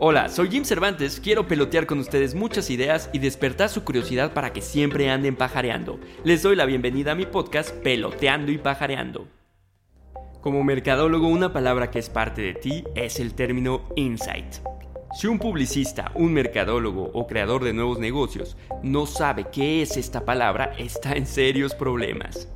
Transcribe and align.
Hola, 0.00 0.28
soy 0.28 0.50
Jim 0.50 0.64
Cervantes, 0.64 1.20
quiero 1.20 1.46
pelotear 1.46 1.86
con 1.86 2.00
ustedes 2.00 2.34
muchas 2.34 2.68
ideas 2.68 3.08
y 3.12 3.20
despertar 3.20 3.68
su 3.68 3.84
curiosidad 3.84 4.34
para 4.34 4.52
que 4.52 4.60
siempre 4.60 5.08
anden 5.08 5.36
pajareando. 5.36 6.00
Les 6.24 6.42
doy 6.42 6.56
la 6.56 6.66
bienvenida 6.66 7.12
a 7.12 7.14
mi 7.14 7.26
podcast 7.26 7.70
Peloteando 7.70 8.50
y 8.50 8.58
Pajareando. 8.58 9.28
Como 10.40 10.64
mercadólogo, 10.64 11.28
una 11.28 11.52
palabra 11.52 11.92
que 11.92 12.00
es 12.00 12.10
parte 12.10 12.42
de 12.42 12.54
ti 12.54 12.84
es 12.96 13.20
el 13.20 13.34
término 13.34 13.88
insight. 13.94 14.56
Si 15.16 15.28
un 15.28 15.38
publicista, 15.38 16.10
un 16.16 16.32
mercadólogo 16.32 17.12
o 17.14 17.28
creador 17.28 17.62
de 17.62 17.72
nuevos 17.72 18.00
negocios 18.00 18.56
no 18.82 19.06
sabe 19.06 19.46
qué 19.52 19.80
es 19.80 19.96
esta 19.96 20.24
palabra, 20.24 20.74
está 20.76 21.12
en 21.12 21.24
serios 21.24 21.72
problemas. 21.72 22.48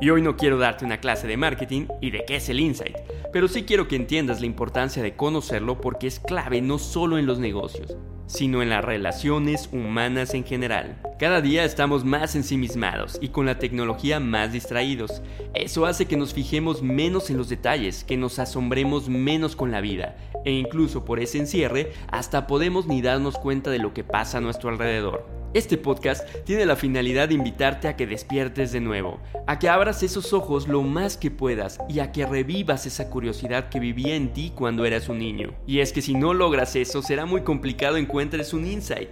Y 0.00 0.10
hoy 0.10 0.22
no 0.22 0.36
quiero 0.36 0.58
darte 0.58 0.84
una 0.84 1.00
clase 1.00 1.26
de 1.26 1.36
marketing 1.36 1.86
y 2.00 2.12
de 2.12 2.24
qué 2.24 2.36
es 2.36 2.48
el 2.48 2.60
insight, 2.60 2.96
pero 3.32 3.48
sí 3.48 3.64
quiero 3.64 3.88
que 3.88 3.96
entiendas 3.96 4.38
la 4.38 4.46
importancia 4.46 5.02
de 5.02 5.16
conocerlo 5.16 5.80
porque 5.80 6.06
es 6.06 6.20
clave 6.20 6.60
no 6.60 6.78
solo 6.78 7.18
en 7.18 7.26
los 7.26 7.40
negocios, 7.40 7.96
sino 8.26 8.62
en 8.62 8.70
las 8.70 8.84
relaciones 8.84 9.68
humanas 9.72 10.34
en 10.34 10.44
general. 10.44 11.02
Cada 11.18 11.40
día 11.40 11.64
estamos 11.64 12.04
más 12.04 12.36
ensimismados 12.36 13.18
y 13.20 13.30
con 13.30 13.46
la 13.46 13.58
tecnología 13.58 14.20
más 14.20 14.52
distraídos. 14.52 15.20
Eso 15.52 15.84
hace 15.84 16.06
que 16.06 16.16
nos 16.16 16.32
fijemos 16.32 16.80
menos 16.80 17.28
en 17.28 17.36
los 17.36 17.48
detalles, 17.48 18.04
que 18.04 18.16
nos 18.16 18.38
asombremos 18.38 19.08
menos 19.08 19.56
con 19.56 19.72
la 19.72 19.80
vida, 19.80 20.16
e 20.44 20.52
incluso 20.52 21.04
por 21.04 21.18
ese 21.18 21.38
encierre 21.38 21.90
hasta 22.12 22.46
podemos 22.46 22.86
ni 22.86 23.02
darnos 23.02 23.36
cuenta 23.36 23.68
de 23.70 23.80
lo 23.80 23.92
que 23.94 24.04
pasa 24.04 24.38
a 24.38 24.40
nuestro 24.40 24.70
alrededor. 24.70 25.37
Este 25.54 25.78
podcast 25.78 26.28
tiene 26.44 26.66
la 26.66 26.76
finalidad 26.76 27.28
de 27.28 27.34
invitarte 27.34 27.88
a 27.88 27.96
que 27.96 28.06
despiertes 28.06 28.70
de 28.70 28.80
nuevo, 28.80 29.18
a 29.46 29.58
que 29.58 29.70
abras 29.70 30.02
esos 30.02 30.34
ojos 30.34 30.68
lo 30.68 30.82
más 30.82 31.16
que 31.16 31.30
puedas 31.30 31.78
y 31.88 32.00
a 32.00 32.12
que 32.12 32.26
revivas 32.26 32.84
esa 32.84 33.08
curiosidad 33.08 33.70
que 33.70 33.80
vivía 33.80 34.14
en 34.14 34.34
ti 34.34 34.52
cuando 34.54 34.84
eras 34.84 35.08
un 35.08 35.20
niño. 35.20 35.54
Y 35.66 35.80
es 35.80 35.94
que 35.94 36.02
si 36.02 36.12
no 36.12 36.34
logras 36.34 36.76
eso, 36.76 37.00
será 37.00 37.24
muy 37.24 37.44
complicado 37.44 37.96
encuentres 37.96 38.52
un 38.52 38.66
insight. 38.66 39.08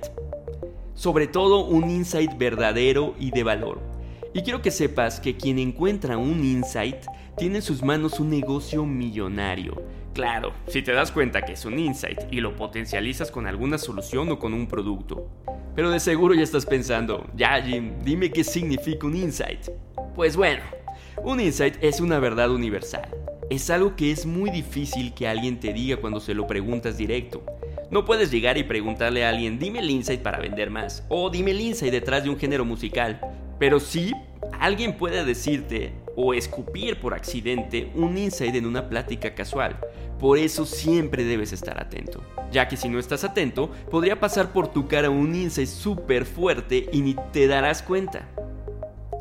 Sobre 0.92 1.26
todo 1.26 1.64
un 1.64 1.88
insight 1.88 2.36
verdadero 2.36 3.14
y 3.18 3.30
de 3.30 3.42
valor. 3.42 3.80
Y 4.34 4.42
quiero 4.42 4.60
que 4.60 4.70
sepas 4.70 5.20
que 5.20 5.38
quien 5.38 5.58
encuentra 5.58 6.18
un 6.18 6.44
insight 6.44 6.98
tiene 7.38 7.56
en 7.56 7.62
sus 7.62 7.82
manos 7.82 8.20
un 8.20 8.28
negocio 8.28 8.84
millonario 8.84 9.82
Claro, 10.16 10.54
si 10.66 10.80
te 10.80 10.92
das 10.92 11.12
cuenta 11.12 11.42
que 11.42 11.52
es 11.52 11.66
un 11.66 11.78
insight 11.78 12.20
y 12.30 12.40
lo 12.40 12.56
potencializas 12.56 13.30
con 13.30 13.46
alguna 13.46 13.76
solución 13.76 14.30
o 14.30 14.38
con 14.38 14.54
un 14.54 14.66
producto. 14.66 15.28
Pero 15.74 15.90
de 15.90 16.00
seguro 16.00 16.32
ya 16.32 16.42
estás 16.42 16.64
pensando, 16.64 17.26
ya 17.36 17.60
Jim, 17.60 17.92
dime 18.02 18.30
qué 18.30 18.42
significa 18.42 19.06
un 19.06 19.14
insight. 19.14 19.68
Pues 20.14 20.34
bueno, 20.34 20.62
un 21.22 21.38
insight 21.38 21.74
es 21.82 22.00
una 22.00 22.18
verdad 22.18 22.50
universal. 22.50 23.06
Es 23.50 23.68
algo 23.68 23.94
que 23.94 24.10
es 24.10 24.24
muy 24.24 24.48
difícil 24.48 25.12
que 25.12 25.28
alguien 25.28 25.60
te 25.60 25.74
diga 25.74 25.98
cuando 25.98 26.18
se 26.18 26.32
lo 26.32 26.46
preguntas 26.46 26.96
directo. 26.96 27.44
No 27.90 28.06
puedes 28.06 28.30
llegar 28.30 28.56
y 28.56 28.62
preguntarle 28.62 29.22
a 29.22 29.28
alguien, 29.28 29.58
dime 29.58 29.80
el 29.80 29.90
insight 29.90 30.22
para 30.22 30.38
vender 30.38 30.70
más, 30.70 31.04
o 31.10 31.28
dime 31.28 31.50
el 31.50 31.60
insight 31.60 31.92
detrás 31.92 32.24
de 32.24 32.30
un 32.30 32.38
género 32.38 32.64
musical. 32.64 33.20
Pero 33.58 33.80
sí, 33.80 34.14
alguien 34.58 34.96
puede 34.96 35.26
decirte 35.26 35.92
o 36.16 36.34
escupir 36.34 36.98
por 36.98 37.14
accidente 37.14 37.92
un 37.94 38.18
insight 38.18 38.54
en 38.54 38.66
una 38.66 38.88
plática 38.88 39.34
casual. 39.34 39.78
Por 40.18 40.38
eso 40.38 40.64
siempre 40.64 41.24
debes 41.24 41.52
estar 41.52 41.80
atento, 41.80 42.22
ya 42.50 42.66
que 42.66 42.76
si 42.76 42.88
no 42.88 42.98
estás 42.98 43.22
atento, 43.22 43.70
podría 43.90 44.18
pasar 44.18 44.52
por 44.52 44.68
tu 44.68 44.88
cara 44.88 45.10
un 45.10 45.34
insight 45.34 45.68
súper 45.68 46.24
fuerte 46.24 46.88
y 46.90 47.02
ni 47.02 47.14
te 47.32 47.46
darás 47.46 47.82
cuenta. 47.82 48.28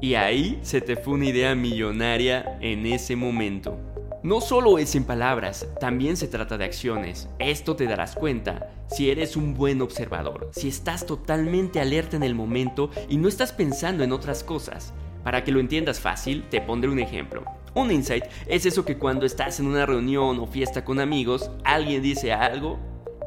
Y 0.02 0.16
ahí 0.16 0.60
se 0.62 0.82
te 0.82 0.96
fue 0.96 1.16
una 1.16 1.26
idea 1.26 1.54
millonaria 1.54 2.58
en 2.62 2.86
ese 2.86 3.16
momento. 3.16 3.78
No 4.24 4.42
solo 4.42 4.80
es 4.80 4.96
en 4.96 5.04
palabras, 5.04 5.68
también 5.80 6.18
se 6.18 6.28
trata 6.28 6.58
de 6.58 6.66
acciones. 6.66 7.30
Esto 7.38 7.76
te 7.76 7.86
darás 7.86 8.16
cuenta 8.16 8.72
si 8.88 9.12
eres 9.12 9.36
un 9.36 9.54
buen 9.54 9.82
observador, 9.82 10.50
si 10.52 10.68
estás 10.68 11.06
totalmente 11.06 11.80
alerta 11.80 12.16
en 12.16 12.24
el 12.24 12.34
momento 12.34 12.90
y 13.08 13.18
no 13.18 13.28
estás 13.28 13.52
pensando 13.52 14.04
en 14.04 14.12
otras 14.12 14.44
cosas. 14.44 14.94
Para 15.26 15.44
que 15.44 15.52
lo 15.52 15.60
entiendas 15.60 16.00
fácil, 16.00 16.44
te 16.52 16.62
pondré 16.62 16.92
un 16.92 17.00
ejemplo. 17.00 17.44
Un 17.74 17.90
insight 17.90 18.26
es 18.46 18.68
eso 18.68 18.86
que 18.86 19.00
cuando 19.00 19.26
estás 19.26 19.60
en 19.60 19.66
una 19.66 19.88
reunión 19.88 20.38
o 20.38 20.46
fiesta 20.46 20.86
con 20.86 21.00
amigos, 21.00 21.50
alguien 21.64 22.04
dice 22.04 22.32
algo 22.32 22.78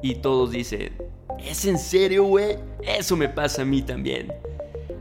y 0.01 0.15
todos 0.15 0.53
dicen, 0.53 0.93
¿es 1.41 1.65
en 1.65 1.77
serio, 1.77 2.23
güey? 2.23 2.57
Eso 2.85 3.17
me 3.17 3.29
pasa 3.29 3.63
a 3.63 3.65
mí 3.65 3.83
también. 3.83 4.33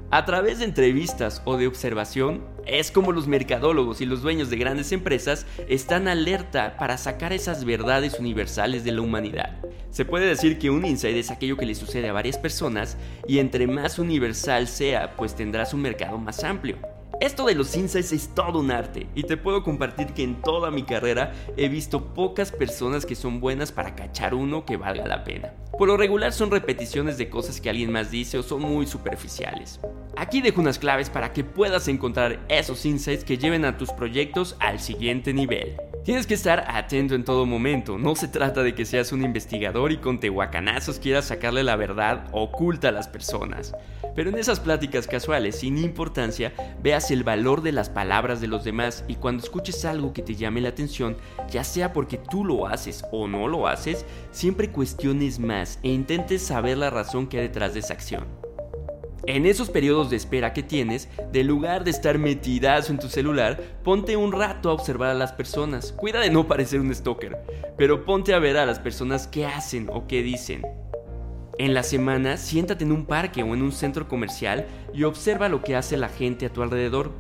A 0.09 0.25
través 0.25 0.57
de 0.57 0.66
entrevistas 0.66 1.44
o 1.46 1.56
de 1.56 1.68
observación, 1.68 2.44
es 2.68 2.92
como 2.92 3.12
los 3.12 3.28
mercadólogos 3.28 4.02
y 4.02 4.06
los 4.06 4.22
dueños 4.22 4.50
de 4.50 4.58
grandes 4.58 4.92
empresas 4.92 5.46
están 5.68 6.08
alerta 6.08 6.78
para 6.78 6.98
sacar 6.98 7.34
esas 7.34 7.66
verdades 7.66 8.20
universales 8.20 8.84
de 8.84 8.92
la 8.92 9.02
humanidad. 9.02 9.58
Se 9.92 10.06
puede 10.06 10.28
decir 10.28 10.60
que 10.60 10.70
un 10.70 10.86
insight 10.86 11.16
es 11.16 11.32
aquello 11.32 11.58
que 11.58 11.66
le 11.66 11.76
sucede 11.76 12.10
a 12.10 12.14
varias 12.14 12.38
personas 12.38 12.98
y 13.28 13.40
entre 13.40 13.68
más 13.68 14.00
universal 14.00 14.68
sea, 14.68 15.16
pues 15.16 15.36
tendrás 15.36 15.74
un 15.74 15.82
mercado 15.82 16.18
más 16.18 16.44
amplio. 16.44 16.78
Esto 17.20 17.48
de 17.48 17.56
los 17.56 17.76
insights 17.76 18.12
es 18.12 18.30
todo 18.36 18.60
un 18.60 18.70
arte 18.70 19.08
y 19.16 19.24
te 19.24 19.38
puedo 19.38 19.64
compartir 19.64 20.14
que 20.14 20.22
en 20.22 20.40
toda 20.40 20.70
mi 20.70 20.84
carrera 20.84 21.34
he 21.58 21.68
visto 21.68 22.14
pocas 22.14 22.52
personas 22.52 23.08
que 23.08 23.16
son 23.16 23.40
buenas 23.40 23.72
para 23.72 23.96
cachar 23.96 24.36
uno 24.36 24.66
que 24.66 24.78
valga 24.78 25.08
la 25.08 25.24
pena. 25.24 25.52
Por 25.80 25.88
lo 25.88 25.98
regular 25.98 26.32
son 26.32 26.52
repeticiones 26.52 27.18
de 27.18 27.28
cosas 27.28 27.60
que 27.60 27.72
alguien 27.72 27.92
más 27.92 28.12
dice 28.12 28.38
o 28.38 28.44
son 28.44 28.62
muy 28.62 28.86
superficiales. 28.86 29.80
Aquí 30.16 30.42
dejo 30.42 30.62
unas 30.62 30.78
claves 30.78 31.10
para 31.10 31.34
que 31.34 31.44
puedas 31.44 31.88
encontrar 31.88 32.40
esos 32.50 32.86
insights 32.86 33.24
que 33.24 33.40
lleven 33.40 33.66
a 33.66 33.78
tus 33.78 33.92
proyectos 33.92 34.56
al 34.60 34.80
siguiente 34.80 35.34
nivel. 35.34 35.76
Tienes 36.07 36.25
que 36.25 36.35
estar 36.35 36.63
atento 36.69 37.16
en 37.16 37.25
todo 37.25 37.45
momento, 37.45 37.97
no 37.97 38.16
se 38.16 38.29
trata 38.29 38.63
de 38.63 38.73
que 38.73 38.85
seas 38.85 39.12
un 39.12 39.25
investigador 39.25 39.91
y 39.91 39.97
con 39.97 40.22
tehuacanazos 40.22 41.00
quieras 41.00 41.25
sacarle 41.25 41.66
la 41.66 41.75
verdad 41.75 42.29
oculta 42.31 42.88
a 42.88 42.91
las 42.94 43.09
personas. 43.09 43.73
Pero 44.16 44.29
en 44.29 44.38
esas 44.38 44.62
pláticas 44.62 45.06
casuales, 45.06 45.59
sin 45.59 45.78
importancia, 45.78 46.53
veas 46.81 47.12
el 47.12 47.25
valor 47.25 47.62
de 47.62 47.73
las 47.73 47.90
palabras 47.90 48.40
de 48.40 48.47
los 48.47 48.63
demás 48.63 49.03
y 49.09 49.16
cuando 49.16 49.44
escuches 49.44 49.84
algo 49.84 50.13
que 50.13 50.22
te 50.22 50.35
llame 50.35 50.62
la 50.62 50.69
atención, 50.69 51.18
ya 51.50 51.66
sea 51.66 51.91
porque 51.91 52.18
tú 52.18 52.45
lo 52.45 52.68
haces 52.68 53.03
o 53.12 53.28
no 53.28 53.50
lo 53.50 53.68
haces, 53.68 54.06
siempre 54.31 54.72
cuestiones 54.72 55.39
más 55.39 55.78
e 55.84 55.89
intentes 55.89 56.41
saber 56.41 56.78
la 56.78 56.89
razón 56.89 57.28
que 57.28 57.39
hay 57.39 57.47
detrás 57.50 57.74
de 57.74 57.81
esa 57.81 57.95
acción. 57.95 58.37
En 59.28 59.46
esos 59.46 59.70
periodos 59.70 60.10
de 60.10 60.16
espera 60.16 60.54
que 60.54 60.64
tienes, 60.64 61.10
de 61.34 61.44
lugar 61.44 61.84
de 61.84 61.92
estar 61.92 62.18
metidazo 62.18 62.94
en 62.94 62.98
tu 62.98 63.10
celular, 63.10 63.62
ponte 63.84 64.16
un 64.16 64.32
rato 64.32 64.70
a 64.70 64.74
observar 64.74 65.10
a 65.10 65.16
las 65.16 65.34
personas. 65.34 65.92
Cuida 65.92 66.22
de 66.22 66.30
no 66.30 66.48
parecer 66.48 66.80
un 66.80 66.96
stalker, 66.96 67.38
pero 67.78 68.06
ponte 68.06 68.34
a 68.34 68.40
ver 68.40 68.56
a 68.56 68.66
las 68.66 68.80
personas 68.80 69.28
qué 69.28 69.46
hacen 69.46 69.90
o 69.92 70.08
qué 70.08 70.24
dicen. 70.24 70.66
En 71.58 71.74
la 71.74 71.84
semana, 71.84 72.38
siéntate 72.38 72.86
en 72.86 72.94
un 72.94 73.06
parque 73.06 73.44
o 73.44 73.54
en 73.54 73.64
un 73.64 73.74
centro 73.74 74.08
comercial 74.08 74.66
y 74.94 75.04
observa 75.04 75.50
lo 75.50 75.62
que 75.62 75.76
hace 75.76 75.98
la 75.98 76.08
gente 76.08 76.46
a 76.46 76.54
tu 76.54 76.62
alrededor. 76.62 77.12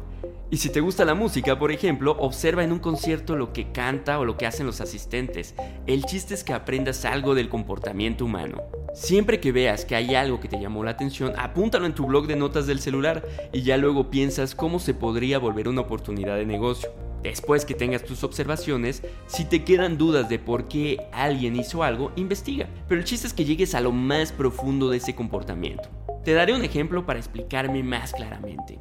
Y 0.49 0.57
si 0.57 0.69
te 0.69 0.79
gusta 0.79 1.03
la 1.03 1.13
música, 1.13 1.59
por 1.59 1.73
ejemplo, 1.73 2.15
observa 2.19 2.63
en 2.63 2.71
un 2.71 2.79
concierto 2.79 3.35
lo 3.35 3.51
que 3.51 3.73
canta 3.73 4.17
o 4.17 4.23
lo 4.23 4.37
que 4.37 4.45
hacen 4.45 4.65
los 4.65 4.79
asistentes. 4.79 5.55
El 5.87 6.05
chiste 6.05 6.35
es 6.35 6.45
que 6.45 6.53
aprendas 6.53 7.03
algo 7.03 7.35
del 7.35 7.49
comportamiento 7.49 8.23
humano. 8.23 8.61
Siempre 8.97 9.39
que 9.39 9.51
veas 9.51 9.85
que 9.85 9.95
hay 9.95 10.15
algo 10.15 10.39
que 10.39 10.47
te 10.47 10.59
llamó 10.59 10.83
la 10.83 10.89
atención, 10.89 11.33
apúntalo 11.37 11.85
en 11.85 11.93
tu 11.93 12.07
blog 12.07 12.25
de 12.25 12.35
notas 12.35 12.65
del 12.65 12.79
celular 12.79 13.23
y 13.53 13.61
ya 13.61 13.77
luego 13.77 14.09
piensas 14.09 14.55
cómo 14.55 14.79
se 14.79 14.95
podría 14.95 15.37
volver 15.37 15.67
una 15.67 15.81
oportunidad 15.81 16.35
de 16.35 16.47
negocio. 16.47 16.89
Después 17.21 17.63
que 17.63 17.75
tengas 17.75 18.03
tus 18.03 18.23
observaciones, 18.23 19.03
si 19.27 19.45
te 19.45 19.63
quedan 19.63 19.99
dudas 19.99 20.29
de 20.29 20.39
por 20.39 20.67
qué 20.67 20.97
alguien 21.13 21.55
hizo 21.55 21.83
algo, 21.83 22.11
investiga. 22.15 22.67
Pero 22.87 22.99
el 22.99 23.05
chiste 23.05 23.27
es 23.27 23.33
que 23.33 23.45
llegues 23.45 23.75
a 23.75 23.81
lo 23.81 23.91
más 23.91 24.31
profundo 24.31 24.89
de 24.89 24.97
ese 24.97 25.13
comportamiento. 25.13 25.89
Te 26.25 26.33
daré 26.33 26.55
un 26.55 26.63
ejemplo 26.63 27.05
para 27.05 27.19
explicarme 27.19 27.83
más 27.83 28.13
claramente. 28.13 28.79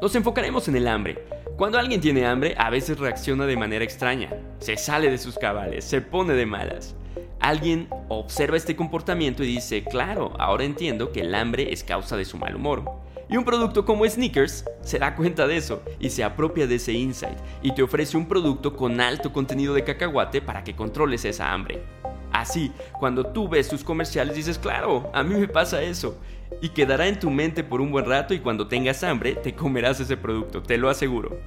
Nos 0.00 0.14
enfocaremos 0.14 0.68
en 0.68 0.76
el 0.76 0.88
hambre. 0.88 1.22
Cuando 1.58 1.78
alguien 1.78 2.00
tiene 2.00 2.24
hambre, 2.24 2.54
a 2.56 2.70
veces 2.70 2.98
reacciona 2.98 3.44
de 3.44 3.58
manera 3.58 3.84
extraña. 3.84 4.30
Se 4.58 4.78
sale 4.78 5.10
de 5.10 5.18
sus 5.18 5.36
cabales, 5.36 5.84
se 5.84 6.00
pone 6.00 6.32
de 6.32 6.46
malas. 6.46 6.96
Alguien 7.40 7.88
observa 8.08 8.58
este 8.58 8.76
comportamiento 8.76 9.42
y 9.42 9.46
dice, 9.46 9.82
claro, 9.82 10.34
ahora 10.38 10.64
entiendo 10.64 11.10
que 11.10 11.22
el 11.22 11.34
hambre 11.34 11.72
es 11.72 11.82
causa 11.82 12.16
de 12.18 12.26
su 12.26 12.36
mal 12.36 12.54
humor. 12.54 12.84
Y 13.30 13.36
un 13.38 13.44
producto 13.44 13.86
como 13.86 14.06
Sneakers 14.06 14.64
se 14.82 14.98
da 14.98 15.14
cuenta 15.16 15.46
de 15.46 15.56
eso 15.56 15.82
y 15.98 16.10
se 16.10 16.22
apropia 16.22 16.66
de 16.66 16.74
ese 16.74 16.92
insight 16.92 17.38
y 17.62 17.72
te 17.72 17.82
ofrece 17.82 18.16
un 18.16 18.26
producto 18.26 18.76
con 18.76 19.00
alto 19.00 19.32
contenido 19.32 19.72
de 19.72 19.84
cacahuate 19.84 20.42
para 20.42 20.64
que 20.64 20.76
controles 20.76 21.24
esa 21.24 21.52
hambre. 21.52 21.82
Así, 22.30 22.72
cuando 22.98 23.24
tú 23.24 23.48
ves 23.48 23.68
sus 23.68 23.84
comerciales 23.84 24.36
dices, 24.36 24.58
claro, 24.58 25.10
a 25.14 25.22
mí 25.22 25.34
me 25.34 25.48
pasa 25.48 25.82
eso. 25.82 26.18
Y 26.60 26.70
quedará 26.70 27.06
en 27.06 27.18
tu 27.18 27.30
mente 27.30 27.64
por 27.64 27.80
un 27.80 27.90
buen 27.90 28.04
rato 28.04 28.34
y 28.34 28.40
cuando 28.40 28.68
tengas 28.68 29.02
hambre 29.02 29.34
te 29.34 29.54
comerás 29.54 29.98
ese 30.00 30.16
producto, 30.16 30.62
te 30.62 30.76
lo 30.76 30.90
aseguro. 30.90 31.38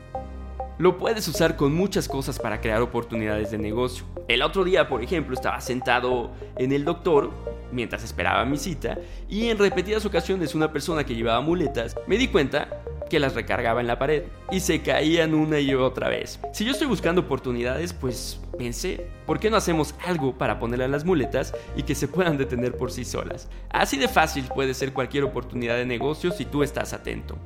Lo 0.84 0.98
puedes 0.98 1.26
usar 1.30 1.56
con 1.56 1.74
muchas 1.74 2.10
cosas 2.10 2.38
para 2.40 2.60
crear 2.60 2.82
oportunidades 2.82 3.52
de 3.52 3.58
negocio. 3.58 4.04
El 4.28 4.42
otro 4.42 4.66
día, 4.66 4.90
por 4.90 5.02
ejemplo, 5.02 5.34
estaba 5.34 5.62
sentado 5.62 6.32
en 6.58 6.74
el 6.74 6.84
doctor 6.84 7.32
mientras 7.72 8.04
esperaba 8.04 8.44
mi 8.44 8.58
cita 8.58 8.98
y 9.30 9.48
en 9.48 9.58
repetidas 9.58 10.06
ocasiones 10.06 10.56
una 10.56 10.74
persona 10.74 11.06
que 11.06 11.16
llevaba 11.16 11.40
muletas 11.40 11.96
me 12.06 12.18
di 12.18 12.28
cuenta 12.28 12.82
que 13.10 13.18
las 13.18 13.34
recargaba 13.34 13.80
en 13.80 13.88
la 13.88 13.98
pared 13.98 14.24
y 14.52 14.60
se 14.60 14.82
caían 14.82 15.34
una 15.34 15.58
y 15.58 15.74
otra 15.74 16.10
vez. 16.10 16.38
Si 16.52 16.66
yo 16.66 16.74
estoy 16.74 16.88
buscando 16.88 17.22
oportunidades, 17.22 17.94
pues 17.94 18.42
pensé, 18.58 19.08
¿por 19.26 19.40
qué 19.40 19.50
no 19.50 19.56
hacemos 19.56 19.96
algo 20.06 20.38
para 20.38 20.60
ponerle 20.60 20.84
a 20.84 20.90
las 20.90 21.06
muletas 21.06 21.54
y 21.78 21.84
que 21.84 21.96
se 21.96 22.10
puedan 22.10 22.38
detener 22.38 22.76
por 22.76 22.92
sí 22.92 23.06
solas? 23.06 23.48
Así 23.70 23.98
de 23.98 24.10
fácil 24.10 24.50
puede 24.54 24.74
ser 24.74 24.92
cualquier 24.92 25.24
oportunidad 25.24 25.78
de 25.78 25.86
negocio 25.86 26.32
si 26.32 26.44
tú 26.44 26.62
estás 26.62 26.92
atento. 26.92 27.38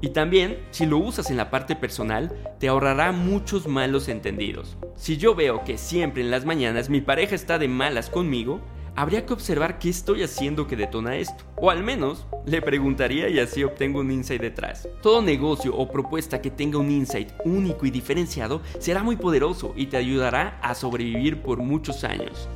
Y 0.00 0.10
también, 0.10 0.58
si 0.70 0.86
lo 0.86 0.98
usas 0.98 1.30
en 1.30 1.36
la 1.36 1.50
parte 1.50 1.74
personal, 1.74 2.32
te 2.60 2.68
ahorrará 2.68 3.10
muchos 3.10 3.66
malos 3.66 4.08
entendidos. 4.08 4.76
Si 4.96 5.16
yo 5.16 5.34
veo 5.34 5.64
que 5.64 5.76
siempre 5.76 6.22
en 6.22 6.30
las 6.30 6.44
mañanas 6.44 6.88
mi 6.88 7.00
pareja 7.00 7.34
está 7.34 7.58
de 7.58 7.66
malas 7.66 8.08
conmigo, 8.08 8.60
habría 8.94 9.26
que 9.26 9.32
observar 9.32 9.78
qué 9.78 9.88
estoy 9.88 10.22
haciendo 10.22 10.66
que 10.66 10.76
detona 10.76 11.16
esto. 11.16 11.44
O 11.56 11.70
al 11.70 11.82
menos 11.82 12.26
le 12.46 12.62
preguntaría 12.62 13.28
y 13.28 13.38
así 13.40 13.64
obtengo 13.64 14.00
un 14.00 14.10
insight 14.10 14.40
detrás. 14.40 14.88
Todo 15.02 15.22
negocio 15.22 15.74
o 15.74 15.88
propuesta 15.88 16.40
que 16.40 16.50
tenga 16.50 16.78
un 16.78 16.90
insight 16.90 17.30
único 17.44 17.86
y 17.86 17.90
diferenciado 17.90 18.60
será 18.78 19.02
muy 19.02 19.16
poderoso 19.16 19.72
y 19.76 19.86
te 19.86 19.96
ayudará 19.96 20.58
a 20.62 20.74
sobrevivir 20.74 21.42
por 21.42 21.58
muchos 21.58 22.04
años. 22.04 22.48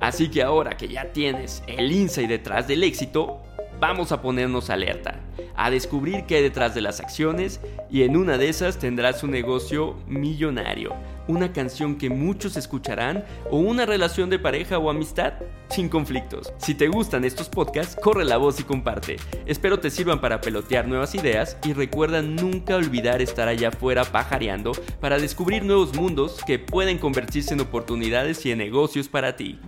Así 0.00 0.30
que 0.30 0.42
ahora 0.42 0.78
que 0.78 0.88
ya 0.88 1.12
tienes 1.12 1.62
el 1.66 1.92
insight 1.92 2.28
detrás 2.28 2.66
del 2.66 2.82
éxito, 2.82 3.42
vamos 3.80 4.12
a 4.12 4.22
ponernos 4.22 4.70
alerta 4.70 5.20
a 5.60 5.70
descubrir 5.70 6.24
qué 6.24 6.36
hay 6.36 6.42
detrás 6.42 6.74
de 6.74 6.80
las 6.80 7.00
acciones 7.00 7.60
y 7.90 8.02
en 8.02 8.16
una 8.16 8.38
de 8.38 8.48
esas 8.48 8.78
tendrás 8.78 9.22
un 9.22 9.30
negocio 9.30 9.94
millonario, 10.06 10.94
una 11.28 11.52
canción 11.52 11.96
que 11.96 12.08
muchos 12.08 12.56
escucharán 12.56 13.26
o 13.50 13.58
una 13.58 13.84
relación 13.84 14.30
de 14.30 14.38
pareja 14.38 14.78
o 14.78 14.88
amistad 14.88 15.34
sin 15.68 15.90
conflictos. 15.90 16.52
Si 16.56 16.74
te 16.74 16.88
gustan 16.88 17.24
estos 17.24 17.50
podcasts, 17.50 17.94
corre 17.94 18.24
la 18.24 18.38
voz 18.38 18.58
y 18.58 18.64
comparte. 18.64 19.16
Espero 19.44 19.78
te 19.80 19.90
sirvan 19.90 20.22
para 20.22 20.40
pelotear 20.40 20.88
nuevas 20.88 21.14
ideas 21.14 21.58
y 21.62 21.74
recuerda 21.74 22.22
nunca 22.22 22.76
olvidar 22.76 23.20
estar 23.20 23.46
allá 23.46 23.68
afuera 23.68 24.04
pajareando 24.04 24.72
para 24.98 25.18
descubrir 25.18 25.64
nuevos 25.64 25.94
mundos 25.94 26.40
que 26.46 26.58
pueden 26.58 26.96
convertirse 26.96 27.52
en 27.52 27.60
oportunidades 27.60 28.46
y 28.46 28.52
en 28.52 28.58
negocios 28.58 29.08
para 29.08 29.36
ti. 29.36 29.58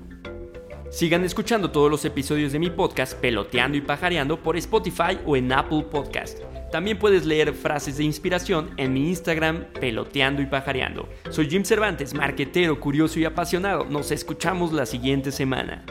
Sigan 0.92 1.24
escuchando 1.24 1.70
todos 1.70 1.90
los 1.90 2.04
episodios 2.04 2.52
de 2.52 2.58
mi 2.58 2.68
podcast 2.68 3.14
Peloteando 3.14 3.78
y 3.78 3.80
Pajareando 3.80 4.38
por 4.38 4.58
Spotify 4.58 5.18
o 5.24 5.38
en 5.38 5.50
Apple 5.50 5.86
Podcast. 5.90 6.40
También 6.70 6.98
puedes 6.98 7.24
leer 7.24 7.54
frases 7.54 7.96
de 7.96 8.04
inspiración 8.04 8.72
en 8.76 8.92
mi 8.92 9.08
Instagram 9.08 9.64
Peloteando 9.72 10.42
y 10.42 10.46
Pajareando. 10.46 11.08
Soy 11.30 11.48
Jim 11.48 11.64
Cervantes, 11.64 12.12
marquetero, 12.12 12.78
curioso 12.78 13.18
y 13.18 13.24
apasionado. 13.24 13.86
Nos 13.86 14.10
escuchamos 14.10 14.70
la 14.74 14.84
siguiente 14.84 15.32
semana. 15.32 15.82